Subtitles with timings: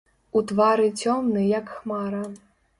[0.39, 2.27] У твары цёмны, як хмара.